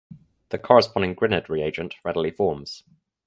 [0.49, 2.81] The corresponding Grignard reagent readily forms.